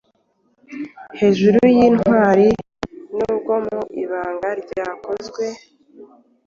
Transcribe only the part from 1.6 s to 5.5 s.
yIntwari, nubwo mu ibanga ryakozwe,